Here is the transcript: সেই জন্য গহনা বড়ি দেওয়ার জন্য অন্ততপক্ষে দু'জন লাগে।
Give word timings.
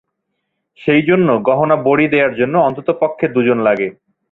সেই 0.79 1.01
জন্য 1.09 1.27
গহনা 1.47 1.75
বড়ি 1.87 2.05
দেওয়ার 2.13 2.33
জন্য 2.35 2.55
অন্ততপক্ষে 2.67 3.25
দু'জন 3.35 3.59
লাগে। 3.67 3.87